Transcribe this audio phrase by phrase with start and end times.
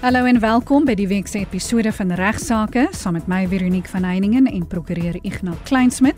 [0.00, 4.06] Hallo en welkom by die week se episode van Regsake saam met my Veronique van
[4.08, 6.16] Heiningen en prokureur Ignas Kleinsmid.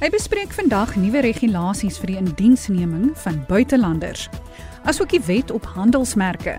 [0.00, 4.30] Hy bespreek vandag nuwe regulasies vir die indiensneming van buitelanders,
[4.88, 6.56] asook die wet op handelsmerke.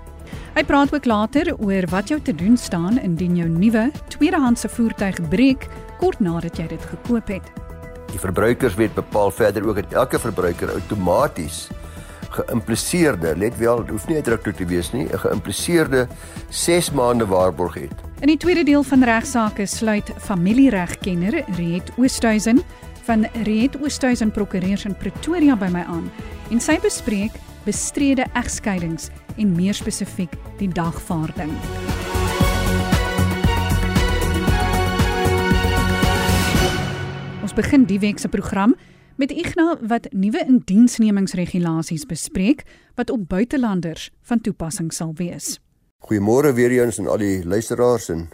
[0.53, 5.17] Hy praat ook later oor wat jou te doen staan indien jou nuwe tweedehandse voertuig
[5.33, 5.65] breek
[5.97, 7.49] kort nadat jy dit gekoop het.
[8.13, 11.63] Die verbruikerswet bepaal verder ook dat elke verbruiker outomaties
[12.33, 16.07] geïmpliseerde, let wel, hoef nie uitdruklik te wees nie, 'n geïmpliseerde
[16.49, 17.93] 6 maande waarborg het.
[18.19, 22.61] In die tweede deel van regsaake sluit familieregkenner Riet Oosthuizen
[23.03, 26.11] van Riet Oosthuizen Prokureurs in Pretoria by my aan
[26.51, 27.31] en sy bespreek
[27.65, 31.51] bestrede egskeidings en meer spesifiek die dagvaarding.
[37.43, 38.75] Ons begin die week se program
[39.15, 42.63] met Ignas wat nuwe indiensnemingsregulasies bespreek
[42.95, 45.59] wat op buitelanders van toepassing sal wees.
[46.07, 48.29] Goeiemôre weer eens aan al die luisteraars en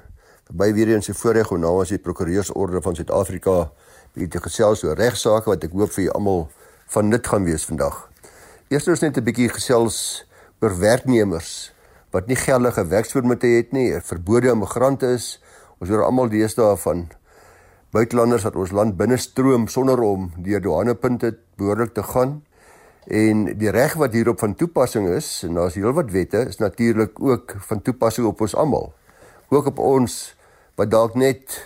[0.49, 3.71] verby weer eens se voorreg om namens die Prokureursorde van Suid-Afrika
[4.13, 6.47] bietjie te gesels oor regsaake wat ek hoop vir julle almal
[6.95, 8.07] van nut gaan wees vandag.
[8.69, 10.25] Eerstens net 'n bietjie gesels
[10.61, 11.71] oor werknemers
[12.11, 15.39] wat nie geldige werksvermite het nie, verbode immigrante is.
[15.79, 17.09] Ons hoor almal deesdae van
[17.91, 22.39] buitelanders wat ons land binnestroom sonder om deur douanepunte behoorlik te gaan.
[23.09, 27.55] En die reg wat hierop van toepassing is, en daar's heelwat wette, is natuurlik ook
[27.69, 28.91] van toepassing op ons almal.
[29.49, 30.19] Ook op ons
[30.77, 31.57] wat dalk net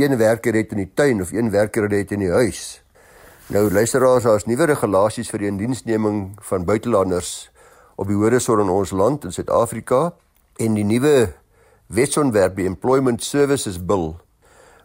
[0.00, 2.80] een werker het in die tuin of een werker het in die huis.
[3.52, 7.50] Nou luisteraars, daar's nuwe regulasies vir die indiensneming van buitelanders
[8.00, 10.14] op die horison in ons land in Suid-Afrika
[10.56, 11.32] en die nuwe
[11.92, 14.14] wetsontwerp, die Employment Services Bill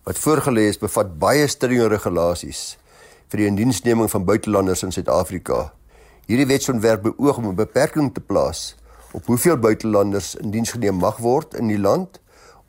[0.06, 2.76] wat voorgelê is bevat baie strenge regulasies
[3.32, 5.72] vir die indiensneming van buitelanders in Suid-Afrika.
[6.30, 8.76] Hierdie wetsontwerp beoog om 'n beperking te plaas
[9.14, 12.20] op hoeveel buitelanders in diens geneem mag word in die land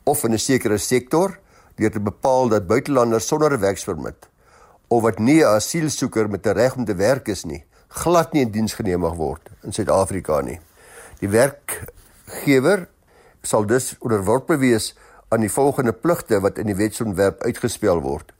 [0.03, 1.39] of in 'n sekere sektor
[1.75, 4.29] deur te bepaal dat buitelanders sonder 'n werkspermit
[4.87, 8.41] of wat nie 'n asielsoeker met 'n reg om te werk is nie, glad nie
[8.41, 10.59] in diens geneem mag word in Suid-Afrika nie.
[11.19, 12.87] Die werkgewer
[13.41, 14.95] sal dus onderworpe wees
[15.29, 18.31] aan die volgende pligte wat in die wetsontwerp uitgespel word.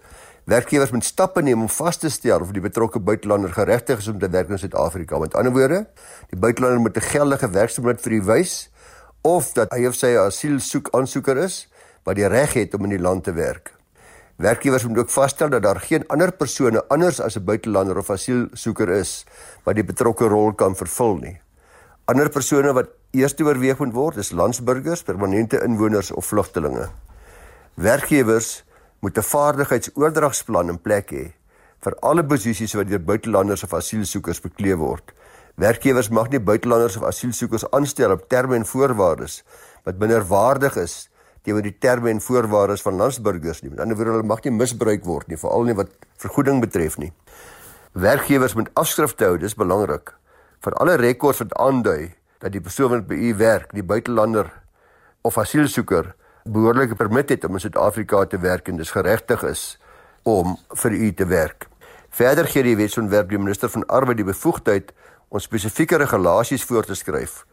[0.48, 4.20] Werkgewers moet stappe neem om vas te stel of die betrokke buitelander geregtig is om
[4.20, 5.20] te werk in Suid-Afrika.
[5.20, 5.81] Met ander woorde,
[6.31, 8.70] die buitelander moet 'n geldige werksvermit vir u wys
[9.22, 11.68] of dat hy of sy 'n asielsoek aansoeker is
[12.03, 13.74] wat die reg het om in die land te werk.
[14.38, 18.90] Werkgewers moet ook vasstel dat daar geen ander persone anders as 'n buitelander of asielsoeker
[18.90, 19.25] is
[19.64, 21.42] wat die betrokke rol kan vervul nie.
[22.06, 26.90] Ander persone wat eerste oorweeg moet word is landsburgers, permanente inwoners of vlugtelinge.
[27.75, 28.63] Werkgewers
[29.00, 31.34] moet 'n vaardigheidsoordragsplan in plek hê
[31.79, 35.13] vir alle posisies wat deur buitelanders of asielsoekers beklee word.
[35.56, 39.44] Werkgewers mag nie buitelanders of asielsoekers aanstel op terme en voorwaardes
[39.84, 41.09] wat minderwaardig is
[41.44, 43.69] teenoor die terme en voorwaardes van landsburgers nie.
[43.69, 47.13] Met ander woorde, hulle mag nie misbruik word nie, veral nie wat vergoeding betref nie.
[47.94, 50.13] Werkgewers moet afskrifte hou, dis belangrik
[50.66, 54.52] vir alle rekords wat aandui dat die persoon wat by u werk, die buitelander
[55.22, 59.80] of asielsoeker, behoorlike permit het om in Suid-Afrika te werk en dis geregtig is
[60.24, 61.68] om vir u te werk.
[62.09, 64.94] Verder gee die wetsontwerp die minister van arbeid die bevoegdheid
[65.30, 67.44] om spesifieke regulasies voor te skryf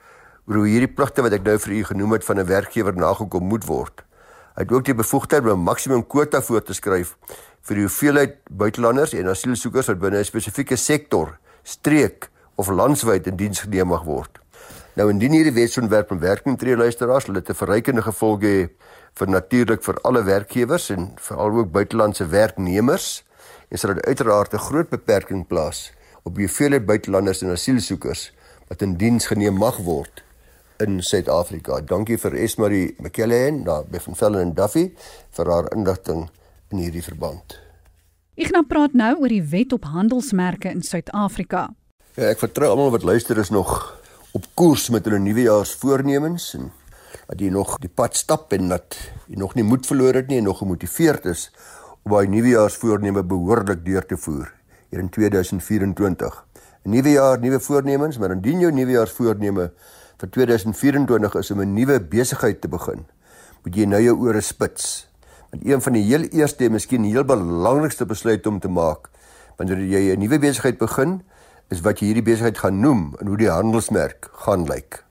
[0.46, 3.44] oor hoe hierdie pligte wat ek nou vir u genoem het van 'n werkgewer nagekom
[3.48, 4.04] moet word.
[4.54, 7.16] Hy het ook die bevoegdheid om 'n maksimum kwota voor te skryf
[7.62, 13.36] vir die hoeveelheid buitelanders en asielsoekers wat binne 'n spesifieke sektor, streek of landwyd in
[13.36, 14.43] diens geneem mag word.
[14.94, 18.70] Nou indien hierdie wetsontwerp in werking tree luisteraars, hulle het 'n verrykende gevolge
[19.18, 23.24] vir natuurlik vir alle werkgewers en veral ook buitelandse werknemers
[23.70, 28.32] en sal dit uiteraard 'n groot beperking plaas op die hoeveelheid buitelanders en asielsoekers
[28.68, 30.22] wat in diens geneem mag word
[30.78, 31.80] in Suid-Afrika.
[31.80, 34.92] Dankie vir Esmarie McKellen daar by van Velden en Duffy
[35.30, 36.30] vir haar inligting
[36.70, 37.58] in hierdie verband.
[38.34, 41.74] Ek gaan praat nou oor die wet op handelsmerke in Suid-Afrika.
[42.14, 44.03] Ja, ek vertrou almal wat luister is nog
[44.34, 46.70] op koers met hulle nuwejaarsvoornemens en
[47.28, 48.96] dat jy nog die pad stap en dat
[49.30, 51.44] jy nog nie moed verloor het nie en nog gemotiveerd is
[52.02, 54.50] om daai nuwejaarsvoorneme behoorlik deur te voer
[54.90, 56.34] hier in 2024.
[56.84, 59.70] 'n Nuwe jaar, nuwe voornemens, maar indien jou nuwejaarsvoorneme
[60.18, 63.06] vir 2024 is om 'n nuwe besigheid te begin,
[63.62, 65.06] moet jy nou jou ore spits.
[65.50, 69.10] Want een van die heel eerste en miskien heel belangrikste besluite om te maak
[69.56, 71.22] wanneer jy 'n nuwe besigheid begin,
[71.70, 75.04] is wat jy hierdie besigheid gaan noem en hoe die handelsmerk gaan lyk.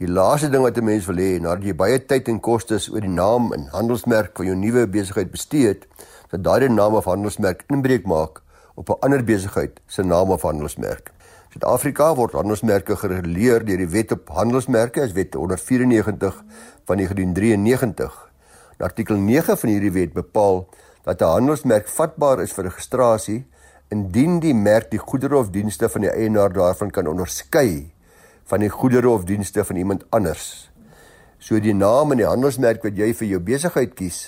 [0.00, 3.00] Die laaste ding wat 'n mens wil hê nadat jy baie tyd en kostes oor
[3.00, 5.86] die naam en handelsmerk van jou nuwe besigheid bestee het,
[6.30, 8.42] dat daardie naam of handelsmerk inbreuk maak
[8.74, 11.12] op 'n ander besigheid se naam of handelsmerk.
[11.50, 16.44] Suid-Afrika word handelsmerke gereguleer deur die Wet op Handelsmerke, is Wet 194
[16.84, 18.30] van 1993.
[18.78, 20.68] In artikel 9 van hierdie wet bepaal
[21.02, 23.46] dat 'n handelsmerk vatbaar is vir registrasie
[23.90, 27.90] indien die merk die goedere of dienste van die eienaar daarvan kan onderskei
[28.50, 30.70] van die goedere of dienste van iemand anders.
[31.38, 34.20] So die naam en die handelsmerk wat jy vir jou besigheid kies,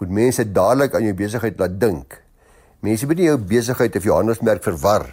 [0.00, 2.16] moet mense dadelik aan jou besigheid laat dink.
[2.80, 5.06] Mense moet nie jou besigheid of jou handelsmerk verwar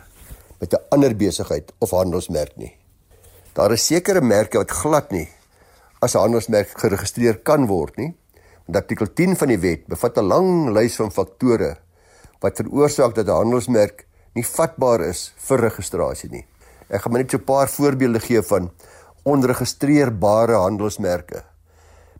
[0.59, 2.75] met 'n ander besigheid of handelsmerk nie.
[3.53, 5.27] Daar is sekere merke wat glad nie
[6.01, 8.15] as 'n handelsmerk geregistreer kan word nie.
[8.65, 11.77] Want artikel 10 van die wet bevat 'n lang lys van faktore
[12.39, 16.45] wat veroorsaak dat 'n handelsmerk nie vatbaar is vir registrasie nie.
[16.89, 18.71] Ek gaan net so 'n paar voorbeelde gee van
[19.23, 21.43] onregistreerbare handelsmerke.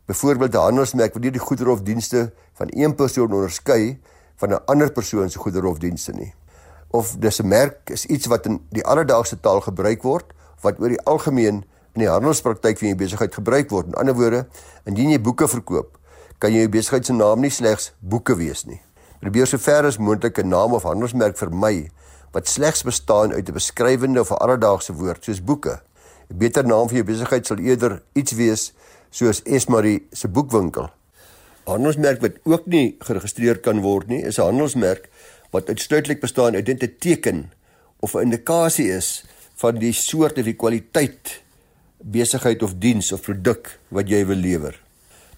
[0.06, 4.00] Byvoorbeeld 'n handelsmerk wat nie die goedere of dienste van een persoon onderskei
[4.36, 6.34] van 'n ander persoon se goedere of dienste nie.
[6.90, 10.88] Of dis 'n merk is iets wat in die alledaagse taal gebruik word wat oor
[10.88, 13.86] die algemeen in die handelspraktyk van jou besigheid gebruik word.
[13.86, 14.46] In ander woorde,
[14.84, 15.98] indien jy boeke verkoop,
[16.38, 18.80] kan jou besigheid se naam nie slegs boeke wees nie.
[19.20, 21.90] Probeer sover as moontlik 'n naam of handelsmerk vermy
[22.32, 25.80] wat slegs bestaan uit 'n beskrywende of 'n alledaagse woord soos boeke.
[26.30, 28.72] 'n Beter naam vir jou besigheid sal eerder iets wees
[29.10, 30.90] soos Esmarie se boekwinkel
[31.68, 35.08] handelsmerk wat ook nie geregistreer kan word nie, is 'n handelsmerk
[35.52, 37.52] wat uitsluitlik bestaan uit 'n teken
[38.00, 39.24] of 'n indikasie is
[39.56, 41.42] van die soort of die kwaliteit
[41.98, 44.80] besigheid of diens of produk wat jy wil lewer.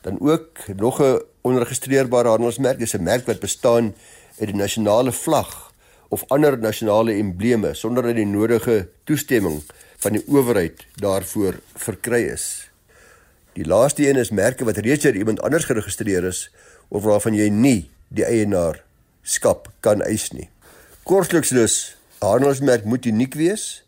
[0.00, 3.94] Dan ook nog 'n onregistreerbare handelsmerk is 'n merk wat bestaan
[4.38, 5.72] uit die nasionale vlag
[6.08, 9.62] of ander nasionale embleme sonder dat die nodige toestemming
[9.96, 12.70] van die owerheid daarvoor verkry is.
[13.52, 16.50] Die laaste een is merke wat reeds deur iemand anders geregistreer is
[16.88, 18.82] of waarvan jy nie die eienaar
[19.22, 20.48] skap kan eis nie.
[21.02, 23.84] Kortliks dus, handelsmerk moet uniek wees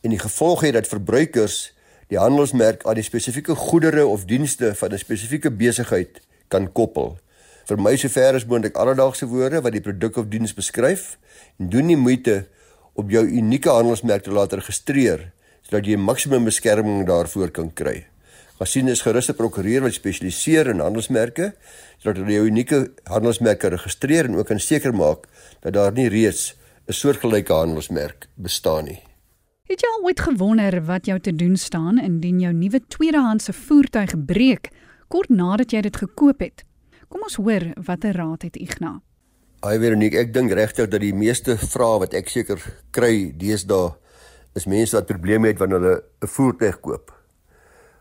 [0.00, 1.75] en die gevolg het dat verbruikers
[2.12, 7.18] die handelsmerk aan die spesifieke goedere of dienste van 'n spesifieke besigheid kan koppel.
[7.66, 11.16] Vir my sover is moontlik alledaagse woorde wat die produk of diens beskryf
[11.58, 12.46] en doen nie moeite
[12.94, 15.32] om jou unieke handelsmerk te laat registreer
[15.66, 18.06] sodat jy maksimum beskerming daarvoor kan kry.
[18.60, 21.50] Masien is geruste prokureur wat spesialiseer in handelsmerke
[21.98, 22.78] sodat hulle jou unieke
[23.10, 25.26] handelsmerke registreer en ook kan seker maak
[25.60, 26.54] dat daar nie reeds
[26.88, 29.02] 'n soortgelyke handelsmerk bestaan nie.
[29.66, 34.12] Het jy al ooit gewonder wat jou te doen staan indien jou nuwe tweedehandse voertuig
[34.28, 34.70] breek
[35.10, 36.62] kort nadat jy dit gekoop het?
[37.10, 39.02] Kom ons hoor watter raad het Ignas.
[39.66, 42.62] Ai Veronique, ek dink regtig dat die meeste vrae wat ek seker
[42.94, 43.90] kry deesdae
[44.54, 47.10] is mense wat probleme het wanneer hulle 'n voertuig koop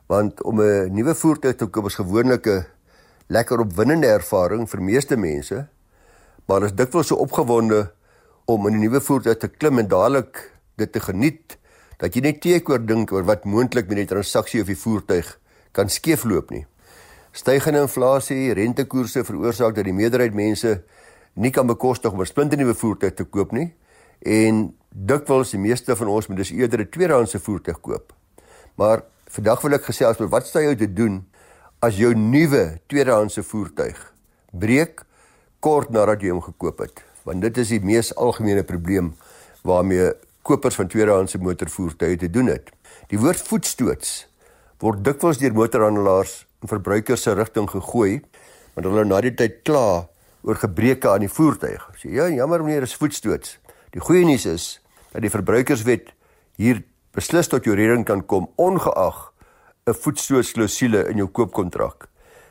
[0.08, 2.66] want om 'n nuwe voertuig te koop is gewoonlik 'n
[3.28, 5.68] lekker opwindende ervaring vir meeste mense
[6.48, 7.90] maar is dikwels so opgewonde
[8.46, 11.58] om in 'n nuwe voertuig te klim en dadelik dit te geniet
[11.98, 15.40] dat jy net teekoor dink oor wat moontlik met die transaksie of die voertuig
[15.72, 16.66] kan skeefloop nie.
[17.36, 20.84] Stygende inflasie, rentekoerse veroorsaak dat die meerderheid mense
[21.36, 23.74] nie kan bekostig om 'n splinternuwe voertuig te koop nie
[24.22, 28.14] en dikwels die meeste van ons moet dus eerder 'n tweedehandse voertuig koop.
[28.76, 29.04] Maar
[29.36, 31.18] Vandag wil ek gesels oor wat staan jou te doen
[31.84, 33.98] as jou nuwe tweedehandse voertuig
[34.56, 35.02] breek
[35.66, 37.02] kort nadat jy hom gekoop het.
[37.28, 39.12] Want dit is die mees algemene probleem
[39.66, 40.14] waarmee
[40.46, 42.70] kopers van tweedehandse motorvoertuie te doen het.
[43.10, 44.26] Die woord voetstoots
[44.84, 48.20] word dikwels deur motorhandelaars en verbruikers se rigting gegooi
[48.76, 50.06] want hulle na die tyd kla
[50.46, 51.82] oor gebreke aan die voertuig.
[51.98, 53.56] Sê ja, jammer meneer, is voetstoots.
[53.96, 54.66] Die goeie nuus is
[55.14, 56.12] dat die verbruikerswet
[56.60, 56.84] hier
[57.16, 59.32] beslis tot jou reding kan kom ongeag
[59.88, 62.10] 'n voetstootsklausule in jou koopkontrak.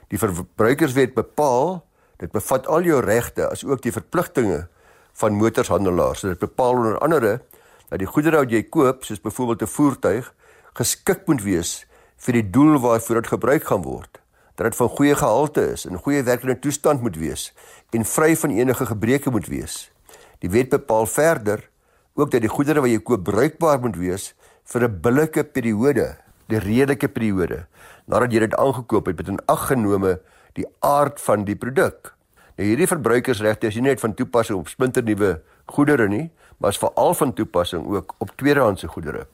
[0.09, 1.85] Die verbruikerswet bepaal
[2.19, 4.67] dit bevat al jou regte as ook die verpligtinge
[5.13, 6.21] van motorshandelaars.
[6.21, 7.41] Dit bepaal onder andere
[7.89, 10.35] dat die goedere wat jy koop, soos byvoorbeeld 'n voertuig,
[10.75, 11.87] geskik moet wees
[12.17, 14.21] vir die doel waarvoor dit gebruik gaan word.
[14.55, 17.53] Dat dit van goeie gehalte is en goeie werkende toestand moet wees
[17.91, 19.91] en vry van enige gebreke moet wees.
[20.39, 21.69] Die wet bepaal verder
[22.15, 26.59] ook dat die goedere wat jy koop bruikbaar moet wees vir 'n billike periode, die
[26.59, 27.67] redelike periode
[28.07, 30.21] nadat jy dit aangekoop het met 'n aggenome
[30.53, 32.15] die aard van die produk.
[32.57, 37.15] Nou hierdie verbruikersregte is nie net van toepassing op splinternuwe goedere nie, maar is veral
[37.15, 39.27] van toepassing ook op tweedehandse goedere.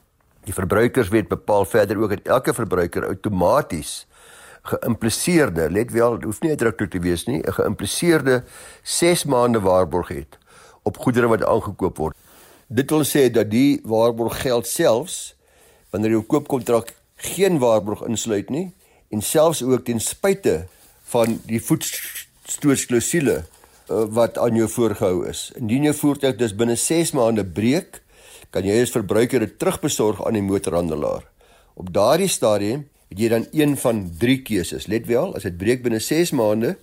[0.45, 4.07] Die verbruikerswet bepaal verder ook dat elke verbruiker outomaties
[4.63, 8.43] geïmpliseerde, let wel, dit hoef nie uitdruklik te wees nie, 'n geïmpliseerde
[8.83, 10.39] 6 maande waarborg het
[10.83, 12.17] op goedere wat aangekoop word.
[12.67, 15.35] Dit wil sê dat die waarborg geld selfs
[15.91, 18.73] wanneer jou koopkontrak geen waarborg insluit nie
[19.11, 20.67] en selfs ook ten spyte
[21.03, 23.45] van die voetstootsklausule
[23.91, 25.51] wat aan jou voorgehou is.
[25.59, 28.03] Indien jou voertuig dus binne 6 maande breek,
[28.55, 31.27] kan jy as verbruiker dit terugbesorg aan die motorhandelaar.
[31.75, 34.87] Op daardie stadium het jy dan een van 3 keuses.
[34.87, 36.77] Let wel, as dit breek binne 6 maande,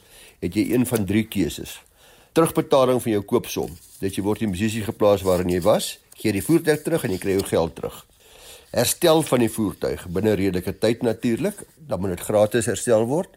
[0.44, 1.78] het jy een van 3 keuses.
[2.36, 3.72] Terugbetaling van jou koopsom.
[4.02, 7.16] Dit jy word in die posisie geplaas waarin jy was, gee die voertuig terug en
[7.16, 8.04] jy kry jou geld terug.
[8.76, 13.32] Herstel van die voertuig binne redelike tyd natuurlik, dan moet dit gratis herstel word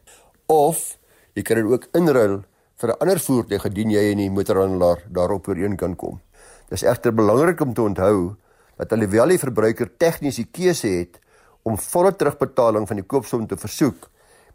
[0.50, 0.98] of
[1.38, 2.40] jy kan dit ook inruil
[2.80, 6.20] vir 'n ander voertuig gedien jy en die motorhandelaar daarop ooreen kan kom.
[6.68, 8.36] Dit is egter belangrik om te onthou
[8.78, 11.20] dat alhoewel die verbruiker tegnies die keuse het
[11.62, 14.08] om volle terugbetaling van die koopsom te versoek,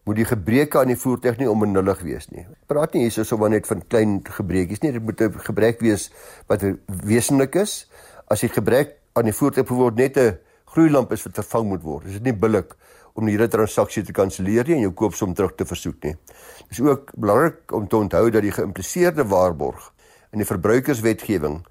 [0.05, 2.41] moet die gebreke aan die voertuig nie onbenullig wees nie.
[2.41, 6.09] Ek praat nie hierso sommer net van klein gebreekies nie, dit moet 'n gebrek wees
[6.47, 6.65] wat
[7.05, 7.85] wesenlik is.
[8.27, 12.05] As die gebrek aan die voertuig byvoorbeeld net 'n gloeilamp is wat vervang moet word,
[12.05, 12.75] is dit nie billik
[13.15, 16.15] om die hele transaksie te kanselleer nie en jou koopsom terug te versoek nie.
[16.67, 19.91] Dit is ook belangrik om te onthou dat die geïmpliseerde waarborg
[20.35, 21.61] in die verbruikerswetgewing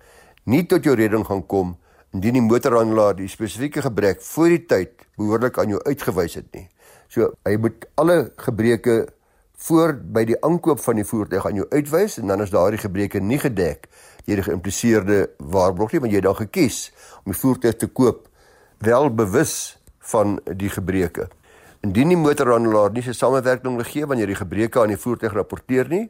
[0.48, 1.74] nie tot jou redding gaan kom
[2.14, 6.68] indien die motorhandelaar die spesifieke gebrek voor die tyd behoorlik aan jou uitgewys het nie.
[7.12, 9.04] So hy moet alle gebreke
[9.64, 13.20] voor by die aankoop van die voertuig aan jou uitwys en dan is daardie gebreke
[13.20, 13.88] nie gedek
[14.24, 15.18] deur die geïmpliseerde
[15.52, 16.78] waarborg nie, want jy het dan gekies
[17.22, 18.28] om die voertuig te koop
[18.84, 19.76] wel bewus
[20.10, 21.28] van die gebreke.
[21.84, 25.86] Indien die motorhandelaar nie sy samewerking wil gee wanneer die gebreke aan die voertuig rapporteer
[25.90, 26.06] nie,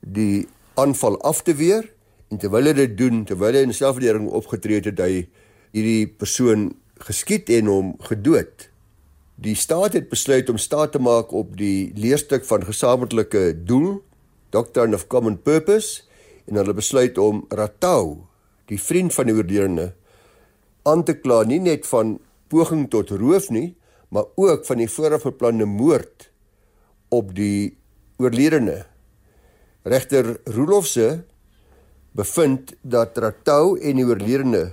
[0.00, 0.46] die
[0.78, 1.88] aanval af te weer
[2.30, 5.14] en terwyl hy dit doen terwyl hy in selfverdediging opgetree het het hy
[5.74, 6.70] hierdie persoon
[7.02, 8.68] geskiet en hom gedood.
[9.38, 14.00] Die staat het besluit om staat te maak op die leerstuk van gesamentlike doel,
[14.50, 16.02] Doctrine of Common Purpose,
[16.48, 18.24] en hulle besluit om Ratau,
[18.66, 19.92] die vriend van die oorledene,
[20.88, 22.16] aan te kla nie net van
[22.50, 23.76] poging tot roof nie,
[24.08, 26.27] maar ook van die voorafbeplande moord
[27.14, 27.76] op die
[28.18, 28.82] oorledene.
[29.88, 31.24] Regter Roelofse
[32.18, 34.64] bevind dat Ratau en die oorledene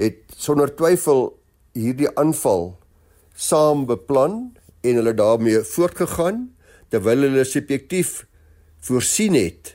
[0.00, 1.30] het sonder twyfel
[1.74, 2.74] hierdie aanval
[3.34, 4.52] saam beplan
[4.84, 6.48] en hulle daarmee voortgegaan
[6.92, 8.24] terwyl hulle subjektief
[8.84, 9.74] voorsien het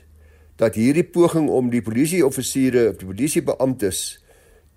[0.60, 4.02] dat hierdie poging om die polisieoffisiere of die polisiebeamptes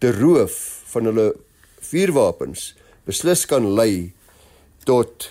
[0.04, 0.56] te roof
[0.94, 1.28] van hulle
[1.92, 2.72] vuurwapens
[3.08, 4.14] beslis kan lei
[4.88, 5.30] tot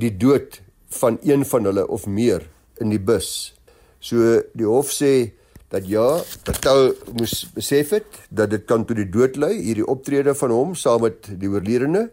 [0.00, 2.46] die dood van een van hulle of meer
[2.80, 3.54] in die bus.
[4.00, 5.32] So die hof sê
[5.70, 10.34] dat ja, Patel moes besef het dat dit kan tot die dood lei hierdie optrede
[10.34, 12.08] van hom saam met die oorledene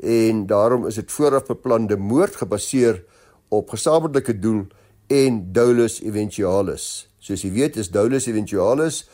[0.00, 3.00] en daarom is dit vooraf beplande moord gebaseer
[3.48, 4.66] op gesamentlike doel
[5.10, 7.08] en dolus eventualis.
[7.20, 9.04] Soos jy weet is dolus eventualis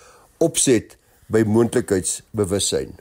[0.43, 0.97] opset
[1.33, 2.93] by moontlikheidsbewussyn.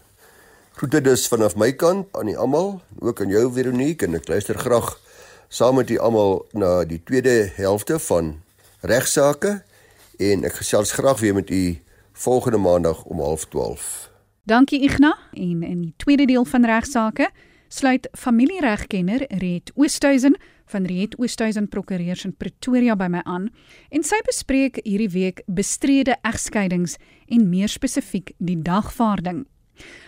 [0.75, 4.57] Groete dus vanaf my kant aan die almal, ook aan jou Veronique en ek luister
[4.59, 4.95] graag
[5.55, 8.33] saam met u almal na die tweede helfte van
[8.83, 9.51] regsaake
[10.19, 11.77] en ek gesels graag weer met u
[12.11, 13.85] volgende maandag om 12:30.
[14.43, 17.29] Dankie Igna en in die tweede deel van regsaake
[17.67, 20.35] sluit familieregkenner Riet Oosthuizen
[20.65, 23.47] van Riet Oosthuizen Prokureurs in Pretoria by my aan
[23.89, 26.97] en sy bespreek hierdie week bestrede egskeidings
[27.27, 29.47] en meer spesifiek die dagvaarding.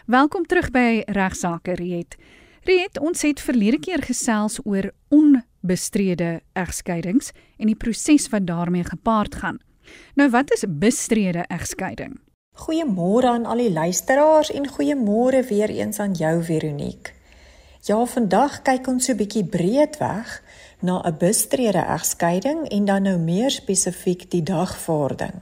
[0.06, 2.20] Welkom terug by Regsake Riet.
[2.68, 9.38] Riet, ons het verlede keer gesels oor onbestrede egskeidings en die proses wat daarmee gepaard
[9.40, 9.62] gaan.
[10.20, 12.18] Nou wat is bestrede egskeiding?
[12.60, 17.16] Goeiemôre aan al die luisteraars en goeiemôre weer eens aan jou Veronique.
[17.88, 20.44] Ja, vandag kyk ons so 'n bietjie breedweg
[20.82, 25.40] na 'n bestrede egskeiding en dan nou meer spesifiek die dagvordering.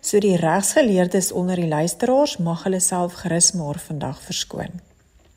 [0.00, 4.91] So die regsgeleerdes onder die luisteraars mag hulle self gerus maar vandag verskoon.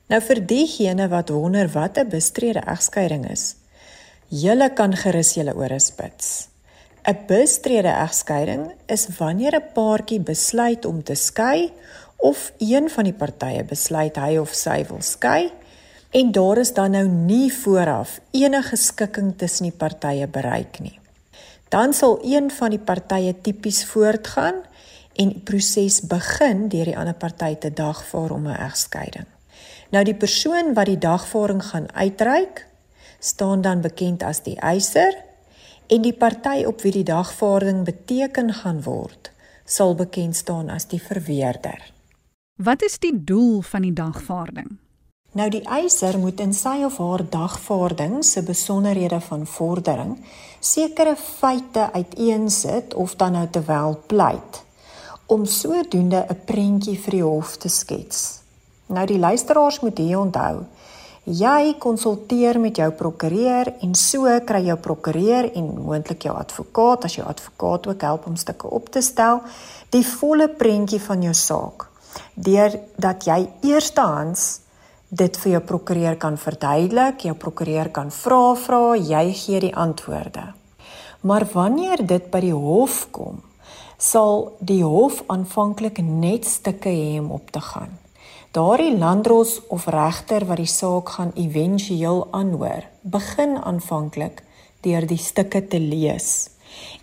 [0.06, 3.56] Nou vir diegene wat wonder wat 'n bestrede egskeiding is,
[4.30, 6.48] julle kan gerus julle ore spits.
[7.08, 11.72] 'n Bestrede egskeiding is wanneer 'n paartjie besluit om te skei
[12.18, 15.52] of een van die partye besluit hy of sy wil skei
[16.12, 21.00] en daar is dan nou nie vooraf enige skikking tussen die partye bereik nie.
[21.70, 24.56] Dan sal een van die partye tipies voortgaan
[25.14, 29.35] en die proses begin deur die ander party te dagvaar om 'n egskeiding.
[29.90, 32.68] Nou die persoon wat die dagvaarding gaan uitreik,
[33.20, 35.14] staan dan bekend as die eiser
[35.88, 39.32] en die party op wie die dagvaarding beteken gaan word,
[39.66, 41.94] sal bekend staan as die verweerder.
[42.56, 44.78] Wat is die doel van die dagvaarding?
[45.36, 50.14] Nou die eiser moet in sy of haar dagvaarding se besonderhede van vordering
[50.64, 54.62] sekere feite uiteensit of dan nou terwyl pleit
[55.28, 58.45] om sodoende 'n prentjie vir die hof te skets.
[58.88, 60.66] Nou die luisteraars moet hier onthou,
[61.26, 67.16] jy konsulteer met jou prokureur en so kry jou prokureur en moontlik jou advokaat as
[67.18, 69.42] jou advokaat ook help om stukke op te stel,
[69.90, 71.88] die volle prentjie van jou saak.
[72.36, 74.46] Deur dat jy eerstehands
[75.10, 80.52] dit vir jou prokureur kan verduidelik, jou prokureur kan vra vra, jy gee die antwoorde.
[81.26, 83.42] Maar wanneer dit by die hof kom,
[83.98, 88.05] sal die hof aanvanklik net stukke hê om op te gaan.
[88.56, 94.40] Daardie landdros of regter wat die saak gaan éventueel aanhoor, begin aanvanklik
[94.86, 96.30] deur die stukke te lees.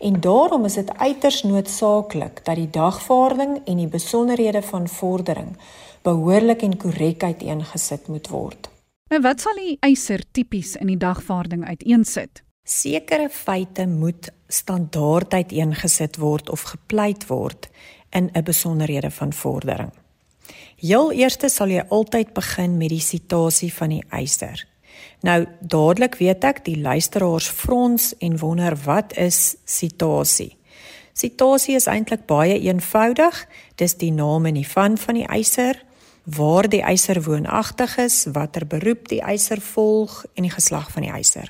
[0.00, 5.52] En daarom is dit uiters noodsaaklik dat die dagvaarding en die besonderhede van vordering
[6.02, 8.71] behoorlik en korrek uiteengesit moet word.
[9.12, 12.40] Nou wat sal die eiser tipies in die dagvaarding uiteensit?
[12.64, 17.68] Sekere feite moet standaard uiteengesit word of gepleit word
[18.11, 19.93] in 'n besonderhede van vordering.
[20.82, 24.64] Heel eerste sal jy altyd begin met die sitasie van die eiser.
[25.23, 30.56] Nou dadelik weet ek die luisteraars frons en wonder wat is sitasie.
[31.14, 33.45] Sitasie is eintlik baie eenvoudig.
[33.78, 35.78] Dis die naam en die van van die eiser,
[36.26, 41.14] waar die eiser woonagtig is, watter beroep die eiser volg en die geslag van die
[41.14, 41.47] eiser.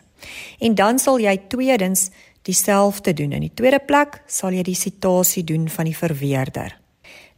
[0.61, 2.11] En dan sal jy tweedens
[2.45, 3.33] dieselfde doen.
[3.33, 6.82] In die tweede plek sal jy die sitasie doen van die verweerder.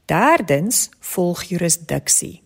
[0.05, 2.43] Derdens volg jurisdiksie.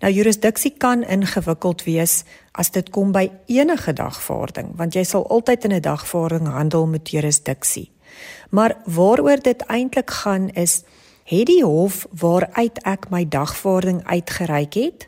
[0.00, 2.22] Nou jurisdiksie kan ingewikkeld wees
[2.52, 7.10] as dit kom by enige dagvaarding, want jy sal altyd in 'n dagvaarding handel met
[7.10, 7.90] jurisdiksie.
[8.50, 10.84] Maar waaroor dit eintlik gaan is
[11.24, 15.06] het die hof waaruit ek my dagvaarding uitgereik het,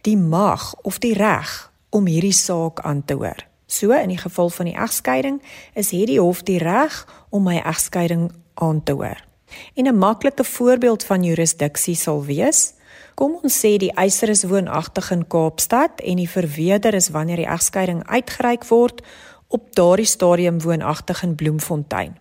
[0.00, 3.46] die mag of die reg om hierdie saak aan te hoor.
[3.66, 5.42] So in die geval van die egskeiding
[5.74, 9.31] is het die hof die reg om my egskeiding aan te hoor.
[9.74, 12.74] En 'n maklike voorbeeld van jurisdiksie sal wees:
[13.14, 17.50] Kom ons sê die eiser is woonagtig in Kaapstad en die verweerder is wanneer die
[17.50, 19.02] egskeiding uitgereik word
[19.48, 22.16] op daardie stadium woonagtig in Bloemfontein.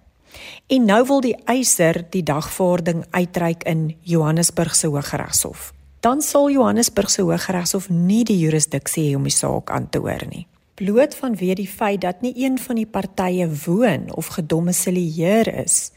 [0.67, 5.73] En nou wil die eiser die dagvaarding uitreik in Johannesburg se Hooggeregshof.
[5.99, 10.23] Dan sal Johannesburg se Hooggeregshof nie die jurisdiksie hê om die saak aan te hoor
[10.29, 10.47] nie.
[10.81, 15.91] Bloot vanweë die feit dat nie een van die partye woon of gedomisileer is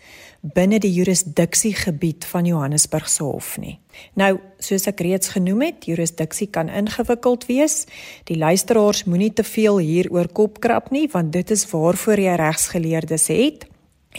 [0.44, 3.78] binne die jurisdiksiegebied van Johannesburg se hof nie.
[4.20, 7.85] Nou, soos ek reeds genoem het, jurisdiksie kan ingewikkeld wees.
[8.28, 13.64] Die luisteraars moenie te veel hieroor kopkrap nie, want dit is waarvoor jy regsgeleerdes het.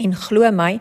[0.01, 0.79] En glo my,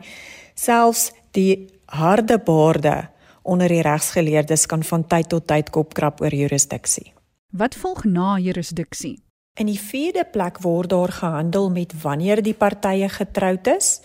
[0.57, 3.02] selfs die harde baarde
[3.44, 7.12] onder die regsgeleerdes kan van tyd tot tyd kopkrap oor jurisdiksie.
[7.52, 9.18] Wat volg na jurisdiksie?
[9.61, 14.00] In die vierde plek word daar gehandel met wanneer die partye getroud is,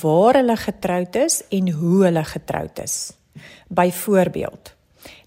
[0.00, 3.12] waar hulle getroud is en hoe hulle getroud is.
[3.68, 4.74] Byvoorbeeld,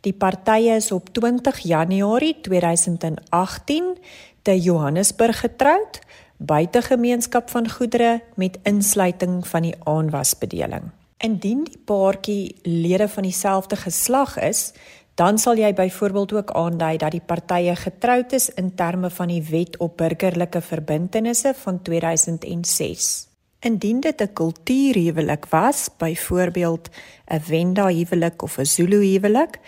[0.01, 3.97] die partye is op 20 Januarie 2018
[4.41, 5.99] te Johannesburg getroud
[6.37, 10.91] buitegemeenskap van goedere met insluiting van die aanwasbedeling.
[11.17, 14.73] Indien die paartjie lede van dieselfde geslag is,
[15.15, 19.43] dan sal jy byvoorbeeld ook aandui dat die partye getroud is in terme van die
[19.49, 23.27] Wet op Burgerlike Verbintenisse van 2006.
[23.65, 26.89] Indien dit 'n kultuurhuwelik was, byvoorbeeld
[27.25, 29.59] 'n Venda huwelik of 'n Zulu huwelik,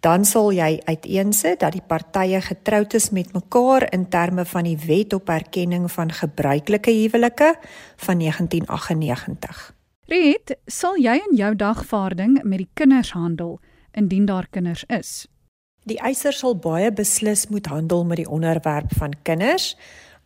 [0.00, 4.78] dan sal jy uiteensit dat die partye getroud is met mekaar in terme van die
[4.86, 7.54] Wet op Erkenning van Gebruikelike Huwelike
[7.96, 9.74] van 1998.
[10.06, 13.60] Riet, sal jy in jou dagvaarding met die kinders handel
[13.92, 15.26] indien daar kinders is?
[15.84, 19.76] Die eiser sal baie beslis moet handel met die onderwerp van kinders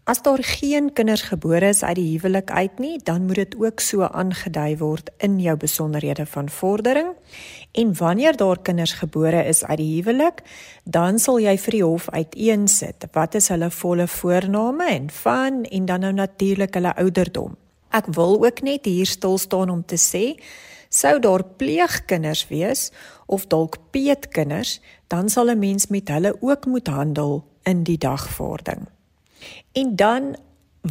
[0.08, 3.80] As daar geen kinders gebore is uit die huwelik uit nie, dan moet dit ook
[3.80, 7.10] so aangedui word in jou besonderhede van vordering.
[7.72, 10.40] En wanneer daar kinders gebore is uit die huwelik,
[10.84, 15.86] dan sal jy vir die hof uiteensit wat is hulle volle voorname en van en
[15.92, 17.56] dan nou natuurlik hulle ouderdom.
[17.92, 20.40] Ek wil ook net hier stil staan om te sê
[20.88, 22.92] Sou daar pleegkinders wees
[23.26, 24.80] of dalk peetkinders,
[25.12, 28.88] dan sal 'n mens met hulle ook moet handel in die dagvordering.
[29.72, 30.36] En dan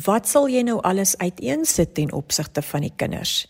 [0.05, 3.47] wat sal jy nou alles uiteensit ten opsigte van die kinders?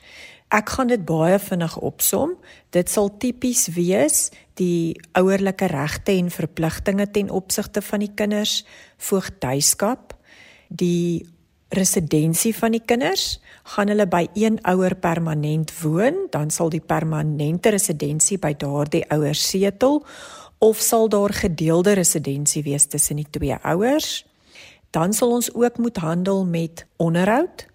[0.47, 2.37] Ek gaan dit baie vinnig opsom.
[2.71, 8.61] Dit sal tipies wees die ouerlike regte en verpligtinge ten opsigte van die kinders,
[8.97, 10.15] voogdyskap,
[10.69, 11.27] die
[11.75, 13.41] residensie van die kinders,
[13.75, 19.35] gaan hulle by een ouer permanent woon, dan sal die permanente residensie by daardie ouer
[19.35, 20.05] setel
[20.63, 24.23] of sal daar gedeelde residensie wees tussen die twee ouers?
[24.97, 27.65] Dan sal ons ook moet handel met onderhoud.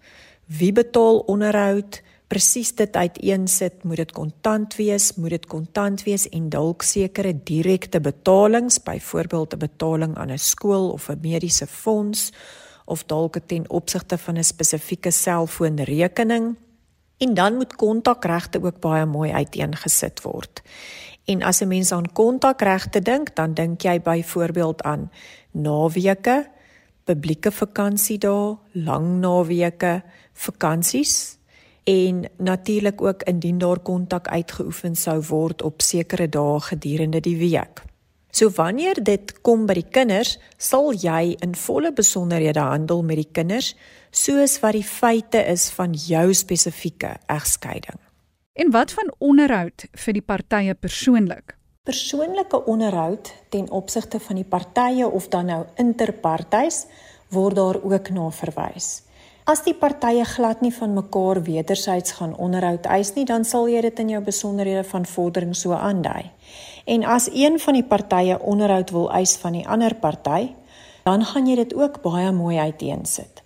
[0.45, 2.01] Wie betaal onderhoud?
[2.27, 8.01] Presies dit uiteensit, moet dit kontant wees, moet dit kontant wees en dalk sekere direkte
[8.03, 12.31] betalings, byvoorbeeld 'n betaling aan 'n skool of 'n mediese fonds
[12.85, 16.55] of dalk ten opsigte van 'n spesifieke selfoonrekening.
[17.17, 20.61] En dan moet kontakregte ook baie mooi uiteengesit word.
[21.25, 25.11] En as 'n mens aan kontakregte dink, dan dink jy byvoorbeeld aan
[25.51, 26.51] naweke,
[27.05, 30.01] publieke vakansiedae, lang naweke,
[30.33, 31.37] vakansies
[31.83, 37.83] en natuurlik ook indien daar kontak uitgeoefen sou word op sekere dae gedurende die week.
[38.33, 43.29] So wanneer dit kom by die kinders, sal jy in volle besonderhede handel met die
[43.29, 43.75] kinders
[44.09, 47.99] soos wat die feite is van jou spesifieke egskeiding.
[48.53, 51.55] En wat van onderhoud vir die partye persoonlik?
[51.83, 56.85] Persoonlike onderhoud ten opsigte van die partye of dan nou interpartys
[57.35, 59.01] word daar ook na verwys.
[59.43, 63.81] As die partye glad nie van mekaar wedersyds gaan onderhoud eis nie, dan sal jy
[63.83, 66.31] dit in jou besonderhede van vordering so aandui.
[66.87, 70.53] En as een van die partye onderhoud wil eis van die ander party,
[71.03, 73.43] dan gaan jy dit ook baie mooi uiteensit.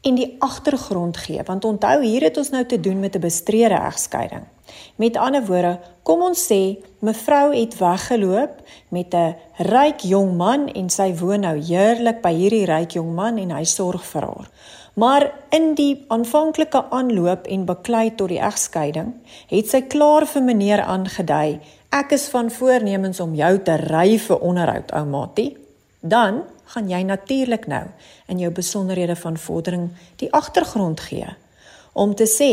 [0.00, 3.76] En die agtergrond gee, want onthou hier het ons nou te doen met 'n bestrede
[3.76, 4.53] egskeiding.
[4.96, 10.90] Met ander woorde, kom ons sê mevrou het weggeloop met 'n ryk jong man en
[10.90, 14.48] sy woon nou heerlik by hierdie ryk jong man en hy sorg vir haar.
[14.94, 19.14] Maar in die aanvanklike aanloop en beklei tot die egskeiding,
[19.46, 24.38] het sy klaar vir meneer aangedui: "Ek is van voornemens om jou te ry vir
[24.38, 25.56] onderhoud, ou matie."
[26.00, 27.84] Dan gaan jy natuurlik nou
[28.26, 31.28] in jou besonderhede van vordering die agtergrond gee
[31.92, 32.52] om te sê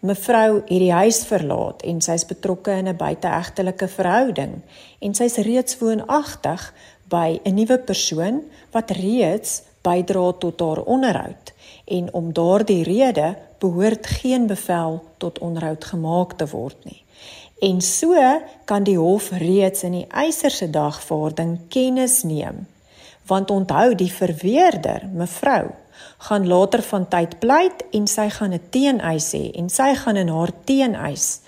[0.00, 4.60] mevrou het die huis verlaat en sy's betrokke in 'n buiteegtelike verhouding
[4.98, 6.72] en sy's reeds woonagtig
[7.08, 11.52] by 'n nuwe persoon wat reeds bydra tot haar onderhoud
[11.84, 17.04] en om daardie rede behoort geen bevel tot onderhoud gemaak te word nie.
[17.60, 18.16] En so
[18.64, 22.66] kan die hof reeds in die eiser se dagvaarding kennis neem.
[23.26, 25.68] Want onthou die verweerder, mevrou,
[26.18, 30.28] gaan later van tyd pleit en sy gaan 'n teeneis hê en sy gaan in
[30.28, 31.40] haar teeneis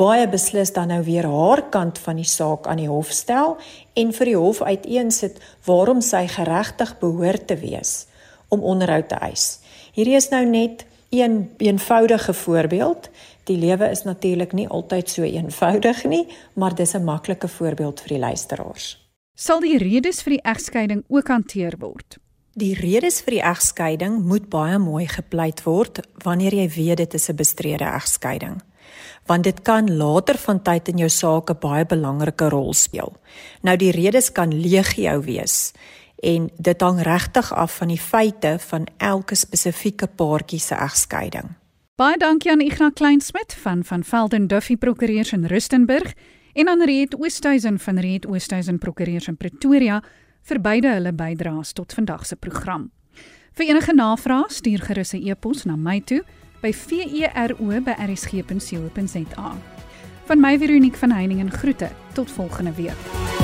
[0.00, 3.58] baie beslis dan nou weer haar kant van die saak aan die hof stel
[4.00, 8.06] en vir die hof uiteensit waarom sy geregtig behoort te wees
[8.48, 9.60] om onderhoud te eis.
[9.92, 13.10] Hierdie is nou net een eenvoudige voorbeeld.
[13.44, 18.08] Die lewe is natuurlik nie altyd so eenvoudig nie, maar dis 'n maklike voorbeeld vir
[18.08, 18.96] die luisteraars.
[19.34, 22.18] Sal die redes vir die egskeiding ook hanteer word?
[22.54, 27.30] Die redes vir die egskeiding moet baie mooi gepleit word wanneer jy weet dit is
[27.30, 28.60] 'n bestrede egskeiding
[29.26, 33.12] want dit kan later van tyd in jou saak 'n baie belangrike rol speel.
[33.62, 35.72] Nou die redes kan legio wees
[36.22, 41.48] en dit hang regtig af van die feite van elke spesifieke paartjie se egskeiding.
[41.96, 46.14] Baie dankie aan Ignas Kleinsmid van van Velden Duffy Prokureurs in Rustenburg
[46.52, 50.02] en aan Reet Oosthuizen van Reet Oosthuizen Prokureurs in Pretoria
[50.42, 52.90] vir beide hulle bydraes tot vandag se program.
[53.58, 56.22] Vir enige navrae stuur gerus 'n e-pos na my toe
[56.62, 57.58] by vero@rsg.co.za.
[60.26, 63.39] Van my Veronique van Heiningen groete tot volgende week.